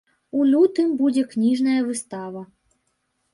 [0.37, 2.41] У лютым будзе кніжная выстава.